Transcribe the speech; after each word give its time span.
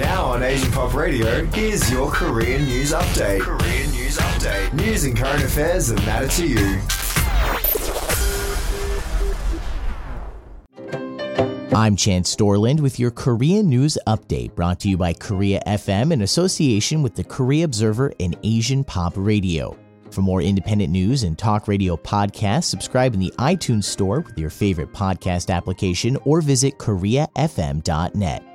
Now 0.00 0.24
on 0.24 0.42
Asian 0.42 0.72
Pop 0.72 0.94
Radio, 0.94 1.44
here's 1.48 1.90
your 1.90 2.10
Korean 2.10 2.64
news 2.64 2.92
update. 2.92 3.42
Korean 3.42 3.90
news 3.90 4.16
update. 4.16 4.72
News 4.72 5.04
and 5.04 5.14
current 5.14 5.44
affairs 5.44 5.88
that 5.88 5.98
matter 6.06 6.26
to 6.26 6.46
you. 6.48 6.80
I'm 11.76 11.96
Chance 11.96 12.34
Dorland 12.36 12.80
with 12.80 12.98
your 12.98 13.10
Korean 13.10 13.68
news 13.68 13.98
update 14.06 14.54
brought 14.54 14.80
to 14.80 14.88
you 14.88 14.96
by 14.96 15.12
Korea 15.12 15.60
FM 15.66 16.14
in 16.14 16.22
association 16.22 17.02
with 17.02 17.14
the 17.14 17.24
Korea 17.24 17.66
Observer 17.66 18.14
and 18.20 18.38
Asian 18.42 18.82
Pop 18.82 19.12
Radio. 19.16 19.76
For 20.10 20.22
more 20.22 20.40
independent 20.40 20.90
news 20.90 21.24
and 21.24 21.38
talk 21.38 21.68
radio 21.68 21.98
podcasts, 21.98 22.64
subscribe 22.64 23.12
in 23.12 23.20
the 23.20 23.34
iTunes 23.38 23.84
Store 23.84 24.20
with 24.20 24.38
your 24.38 24.50
favorite 24.50 24.94
podcast 24.94 25.54
application 25.54 26.16
or 26.24 26.40
visit 26.40 26.78
KoreaFM.net. 26.78 28.49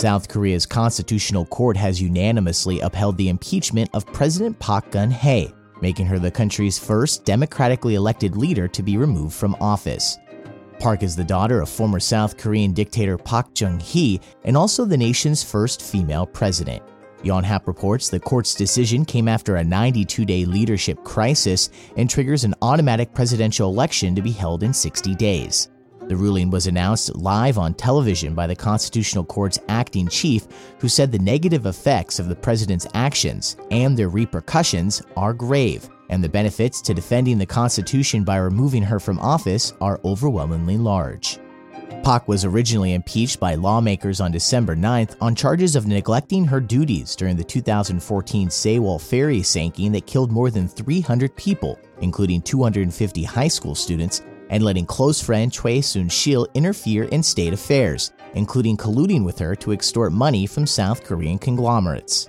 South 0.00 0.30
Korea's 0.30 0.64
Constitutional 0.64 1.44
Court 1.44 1.76
has 1.76 2.00
unanimously 2.00 2.80
upheld 2.80 3.18
the 3.18 3.28
impeachment 3.28 3.90
of 3.92 4.06
President 4.06 4.58
Park 4.58 4.90
Geun-hye, 4.90 5.52
making 5.82 6.06
her 6.06 6.18
the 6.18 6.30
country's 6.30 6.78
first 6.78 7.26
democratically 7.26 7.96
elected 7.96 8.34
leader 8.34 8.66
to 8.66 8.82
be 8.82 8.96
removed 8.96 9.34
from 9.34 9.54
office. 9.60 10.16
Park 10.78 11.02
is 11.02 11.16
the 11.16 11.22
daughter 11.22 11.60
of 11.60 11.68
former 11.68 12.00
South 12.00 12.38
Korean 12.38 12.72
dictator 12.72 13.18
Park 13.18 13.54
Chung-hee 13.54 14.22
and 14.44 14.56
also 14.56 14.86
the 14.86 14.96
nation's 14.96 15.42
first 15.42 15.82
female 15.82 16.24
president. 16.24 16.82
Yonhap 17.22 17.66
reports 17.66 18.08
the 18.08 18.18
court's 18.18 18.54
decision 18.54 19.04
came 19.04 19.28
after 19.28 19.56
a 19.56 19.64
92 19.64 20.24
day 20.24 20.46
leadership 20.46 21.04
crisis 21.04 21.68
and 21.98 22.08
triggers 22.08 22.44
an 22.44 22.54
automatic 22.62 23.12
presidential 23.12 23.68
election 23.68 24.14
to 24.14 24.22
be 24.22 24.32
held 24.32 24.62
in 24.62 24.72
60 24.72 25.14
days. 25.16 25.68
The 26.10 26.16
ruling 26.16 26.50
was 26.50 26.66
announced 26.66 27.14
live 27.14 27.56
on 27.56 27.72
television 27.72 28.34
by 28.34 28.48
the 28.48 28.56
Constitutional 28.56 29.22
Court's 29.22 29.60
acting 29.68 30.08
chief, 30.08 30.48
who 30.80 30.88
said 30.88 31.12
the 31.12 31.20
negative 31.20 31.66
effects 31.66 32.18
of 32.18 32.26
the 32.26 32.34
president's 32.34 32.88
actions 32.94 33.56
and 33.70 33.96
their 33.96 34.08
repercussions 34.08 35.02
are 35.16 35.32
grave, 35.32 35.88
and 36.08 36.24
the 36.24 36.28
benefits 36.28 36.80
to 36.80 36.94
defending 36.94 37.38
the 37.38 37.46
Constitution 37.46 38.24
by 38.24 38.38
removing 38.38 38.82
her 38.82 38.98
from 38.98 39.20
office 39.20 39.72
are 39.80 40.00
overwhelmingly 40.04 40.76
large. 40.76 41.38
Park 42.02 42.26
was 42.26 42.44
originally 42.44 42.94
impeached 42.94 43.38
by 43.38 43.54
lawmakers 43.54 44.20
on 44.20 44.32
December 44.32 44.74
9th 44.74 45.14
on 45.20 45.36
charges 45.36 45.76
of 45.76 45.86
neglecting 45.86 46.44
her 46.44 46.60
duties 46.60 47.14
during 47.14 47.36
the 47.36 47.44
2014 47.44 48.48
Sewol 48.48 49.00
ferry 49.00 49.42
sinking 49.42 49.92
that 49.92 50.08
killed 50.08 50.32
more 50.32 50.50
than 50.50 50.66
300 50.66 51.36
people, 51.36 51.78
including 52.00 52.42
250 52.42 53.22
high 53.22 53.46
school 53.46 53.76
students, 53.76 54.22
and 54.50 54.62
letting 54.62 54.84
close 54.84 55.22
friend 55.22 55.52
Choi 55.52 55.80
Soon-sil 55.80 56.46
interfere 56.54 57.04
in 57.04 57.22
state 57.22 57.52
affairs, 57.52 58.12
including 58.34 58.76
colluding 58.76 59.24
with 59.24 59.38
her 59.38 59.56
to 59.56 59.72
extort 59.72 60.12
money 60.12 60.46
from 60.46 60.66
South 60.66 61.02
Korean 61.02 61.38
conglomerates. 61.38 62.28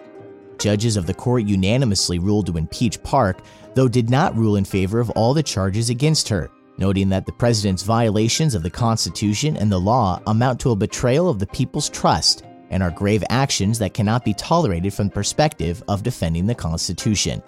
Judges 0.58 0.96
of 0.96 1.08
the 1.08 1.14
court 1.14 1.44
unanimously 1.44 2.20
ruled 2.20 2.46
to 2.46 2.58
impeach 2.58 3.02
Park, 3.04 3.42
though 3.74 3.88
did 3.88 4.10
not 4.10 4.36
rule 4.36 4.56
in 4.56 4.64
favor 4.64 5.00
of 5.00 5.10
all 5.12 5.34
the 5.34 5.44
charges 5.44 5.90
against 5.90 6.30
her, 6.30 6.52
noting 6.78 7.10
that 7.10 7.26
the 7.26 7.32
president's 7.32 7.84
violations 7.84 8.54
of 8.54 8.64
the 8.64 8.70
Constitution 8.70 9.58
and 9.58 9.72
the 9.72 9.80
law 9.80 10.22
amount 10.28 10.60
to 10.60 10.72
a 10.72 10.76
betrayal 10.76 11.30
of 11.30 11.40
the 11.40 11.48
people's 11.48 11.90
trust 11.90 12.44
and 12.70 12.82
are 12.82 12.92
grave 12.92 13.24
actions 13.30 13.80
that 13.80 13.94
cannot 13.94 14.24
be 14.24 14.34
tolerated 14.34 14.94
from 14.94 15.08
the 15.08 15.14
perspective 15.14 15.84
of 15.88 16.04
defending 16.04 16.46
the 16.46 16.56
Constitution. 16.56 17.42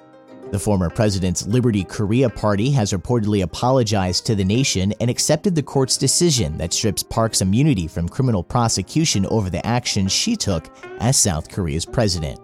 The 0.53 0.59
former 0.59 0.91
president's 0.91 1.47
Liberty 1.47 1.83
Korea 1.83 2.29
party 2.29 2.69
has 2.73 2.93
reportedly 2.93 3.41
apologized 3.41 4.27
to 4.27 4.35
the 4.35 4.45
nation 4.45 4.93
and 5.01 5.09
accepted 5.09 5.55
the 5.55 5.63
court's 5.63 5.97
decision 5.97 6.59
that 6.59 6.73
strips 6.73 7.01
Park's 7.01 7.41
immunity 7.41 7.87
from 7.87 8.07
criminal 8.07 8.43
prosecution 8.43 9.25
over 9.31 9.49
the 9.49 9.65
actions 9.65 10.11
she 10.11 10.35
took 10.35 10.69
as 10.99 11.17
South 11.17 11.49
Korea's 11.49 11.85
president. 11.85 12.39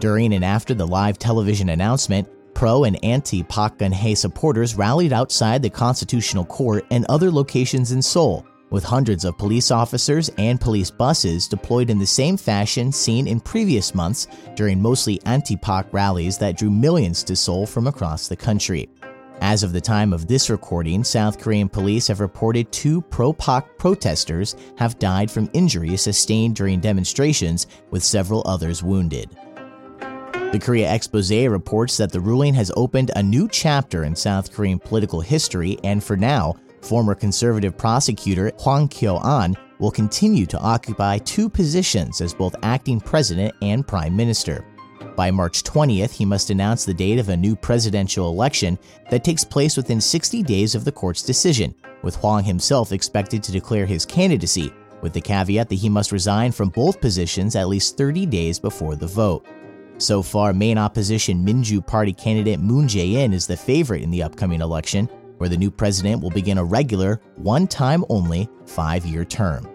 During 0.00 0.34
and 0.34 0.44
after 0.44 0.74
the 0.74 0.84
live 0.84 1.16
television 1.16 1.68
announcement, 1.68 2.28
pro 2.54 2.82
and 2.82 2.98
anti 3.04 3.44
Park 3.44 3.78
Geun-hye 3.78 4.14
supporters 4.14 4.74
rallied 4.74 5.12
outside 5.12 5.62
the 5.62 5.70
Constitutional 5.70 6.44
Court 6.44 6.84
and 6.90 7.06
other 7.08 7.30
locations 7.30 7.92
in 7.92 8.02
Seoul, 8.02 8.44
with 8.72 8.82
hundreds 8.82 9.24
of 9.24 9.38
police 9.38 9.70
officers 9.70 10.30
and 10.38 10.60
police 10.60 10.90
buses 10.90 11.46
deployed 11.46 11.90
in 11.90 11.98
the 11.98 12.06
same 12.06 12.36
fashion 12.36 12.90
seen 12.90 13.28
in 13.28 13.38
previous 13.38 13.94
months 13.94 14.26
during 14.56 14.82
mostly 14.82 15.20
anti 15.26 15.56
Park 15.56 15.86
rallies 15.92 16.38
that 16.38 16.56
drew 16.56 16.70
millions 16.70 17.22
to 17.22 17.36
Seoul 17.36 17.66
from 17.66 17.86
across 17.86 18.26
the 18.26 18.36
country. 18.36 18.88
As 19.40 19.62
of 19.62 19.72
the 19.72 19.80
time 19.80 20.12
of 20.12 20.26
this 20.26 20.48
recording, 20.50 21.04
South 21.04 21.38
Korean 21.38 21.68
police 21.68 22.06
have 22.06 22.20
reported 22.20 22.70
two 22.72 23.02
pro 23.02 23.32
Park 23.32 23.76
protesters 23.76 24.56
have 24.78 24.98
died 24.98 25.30
from 25.30 25.50
injuries 25.52 26.00
sustained 26.00 26.56
during 26.56 26.80
demonstrations, 26.80 27.66
with 27.90 28.02
several 28.02 28.42
others 28.46 28.82
wounded. 28.82 29.30
The 30.52 30.60
Korea 30.60 30.92
Expose 30.92 31.32
reports 31.48 31.96
that 31.96 32.12
the 32.12 32.20
ruling 32.20 32.54
has 32.54 32.70
opened 32.76 33.10
a 33.16 33.22
new 33.22 33.48
chapter 33.48 34.04
in 34.04 34.14
South 34.14 34.52
Korean 34.52 34.78
political 34.78 35.20
history, 35.20 35.76
and 35.82 36.04
for 36.04 36.16
now, 36.16 36.54
former 36.82 37.14
conservative 37.14 37.76
prosecutor 37.76 38.52
Hwang 38.58 38.88
Kyo-an 38.88 39.56
will 39.78 39.90
continue 39.90 40.46
to 40.46 40.58
occupy 40.58 41.18
two 41.18 41.48
positions 41.48 42.20
as 42.20 42.34
both 42.34 42.54
acting 42.62 43.00
president 43.00 43.54
and 43.62 43.86
prime 43.86 44.14
minister. 44.14 44.64
By 45.16 45.30
March 45.30 45.62
20th, 45.62 46.12
he 46.12 46.24
must 46.24 46.50
announce 46.50 46.84
the 46.84 46.94
date 46.94 47.18
of 47.18 47.28
a 47.28 47.36
new 47.36 47.54
presidential 47.54 48.28
election 48.28 48.78
that 49.10 49.24
takes 49.24 49.44
place 49.44 49.76
within 49.76 50.00
60 50.00 50.42
days 50.42 50.74
of 50.74 50.84
the 50.84 50.92
court's 50.92 51.22
decision, 51.22 51.74
with 52.02 52.16
Hwang 52.16 52.44
himself 52.44 52.92
expected 52.92 53.42
to 53.42 53.52
declare 53.52 53.84
his 53.84 54.06
candidacy, 54.06 54.72
with 55.02 55.12
the 55.12 55.20
caveat 55.20 55.68
that 55.68 55.74
he 55.74 55.88
must 55.88 56.12
resign 56.12 56.52
from 56.52 56.70
both 56.70 57.00
positions 57.00 57.56
at 57.56 57.68
least 57.68 57.96
30 57.96 58.24
days 58.26 58.58
before 58.58 58.96
the 58.96 59.06
vote. 59.06 59.46
So 59.98 60.22
far, 60.22 60.52
main 60.52 60.78
opposition 60.78 61.44
Minju 61.44 61.86
Party 61.86 62.12
candidate 62.12 62.60
Moon 62.60 62.86
Jae-in 62.86 63.32
is 63.32 63.46
the 63.46 63.56
favorite 63.56 64.02
in 64.02 64.10
the 64.10 64.22
upcoming 64.22 64.60
election, 64.60 65.08
where 65.42 65.48
the 65.48 65.56
new 65.56 65.72
president 65.72 66.22
will 66.22 66.30
begin 66.30 66.56
a 66.56 66.64
regular, 66.64 67.20
one 67.34 67.66
time 67.66 68.04
only, 68.08 68.48
five 68.64 69.04
year 69.04 69.24
term. 69.24 69.68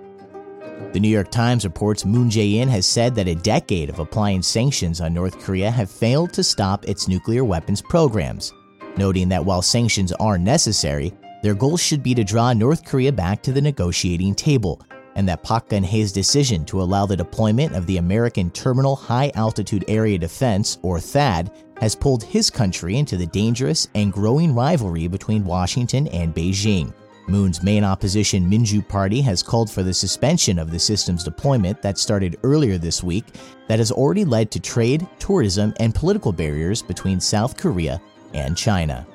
The 0.93 0.99
New 1.01 1.09
York 1.09 1.29
Times 1.29 1.65
reports 1.65 2.05
Moon 2.05 2.29
Jae-in 2.29 2.69
has 2.69 2.85
said 2.85 3.13
that 3.15 3.27
a 3.27 3.35
decade 3.35 3.89
of 3.89 3.99
applying 3.99 4.41
sanctions 4.41 5.01
on 5.01 5.13
North 5.13 5.37
Korea 5.39 5.69
have 5.69 5.91
failed 5.91 6.31
to 6.31 6.41
stop 6.41 6.85
its 6.85 7.09
nuclear 7.09 7.43
weapons 7.43 7.81
programs, 7.81 8.53
noting 8.95 9.27
that 9.27 9.43
while 9.43 9.61
sanctions 9.61 10.13
are 10.13 10.37
necessary, 10.37 11.11
their 11.43 11.53
goal 11.53 11.75
should 11.75 12.01
be 12.01 12.15
to 12.15 12.23
draw 12.23 12.53
North 12.53 12.85
Korea 12.85 13.11
back 13.11 13.43
to 13.43 13.51
the 13.51 13.59
negotiating 13.59 14.35
table 14.35 14.81
and 15.17 15.27
that 15.27 15.43
Park 15.43 15.67
Geun-hye's 15.67 16.13
decision 16.13 16.63
to 16.63 16.81
allow 16.81 17.05
the 17.05 17.17
deployment 17.17 17.75
of 17.75 17.87
the 17.87 17.97
American 17.97 18.51
Terminal 18.51 18.95
High 18.95 19.33
Altitude 19.35 19.83
Area 19.89 20.17
Defense, 20.17 20.77
or 20.81 20.99
THAAD, 20.99 21.51
has 21.79 21.95
pulled 21.95 22.23
his 22.23 22.49
country 22.49 22.97
into 22.97 23.17
the 23.17 23.27
dangerous 23.27 23.87
and 23.95 24.13
growing 24.13 24.53
rivalry 24.53 25.07
between 25.07 25.45
Washington 25.45 26.07
and 26.07 26.33
Beijing. 26.33 26.93
Moon's 27.27 27.61
main 27.61 27.83
opposition, 27.83 28.49
Minju 28.49 28.87
Party, 28.87 29.21
has 29.21 29.43
called 29.43 29.69
for 29.69 29.83
the 29.83 29.93
suspension 29.93 30.57
of 30.57 30.71
the 30.71 30.79
system's 30.79 31.23
deployment 31.23 31.81
that 31.81 31.97
started 31.97 32.39
earlier 32.43 32.77
this 32.77 33.03
week, 33.03 33.25
that 33.67 33.79
has 33.79 33.91
already 33.91 34.23
led 34.23 34.49
to 34.51 34.59
trade, 34.59 35.05
tourism, 35.19 35.73
and 35.79 35.93
political 35.93 36.31
barriers 36.31 36.81
between 36.81 37.19
South 37.19 37.57
Korea 37.57 38.01
and 38.33 38.55
China. 38.57 39.05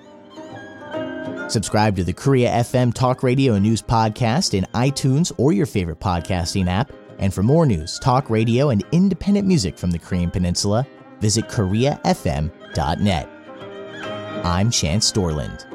Subscribe 1.48 1.96
to 1.96 2.04
the 2.04 2.12
Korea 2.12 2.50
FM 2.50 2.94
Talk 2.94 3.22
Radio 3.22 3.54
and 3.54 3.62
News 3.62 3.82
Podcast 3.82 4.54
in 4.54 4.64
iTunes 4.74 5.32
or 5.38 5.52
your 5.52 5.66
favorite 5.66 6.00
podcasting 6.00 6.66
app. 6.66 6.92
And 7.18 7.32
for 7.32 7.42
more 7.42 7.66
news, 7.66 7.98
talk 7.98 8.30
radio, 8.30 8.70
and 8.70 8.84
independent 8.92 9.46
music 9.46 9.78
from 9.78 9.90
the 9.90 9.98
Korean 9.98 10.30
Peninsula, 10.30 10.86
visit 11.22 11.46
KoreaFM.net. 11.46 13.28
I'm 14.44 14.70
Chance 14.70 15.12
Dorland. 15.12 15.71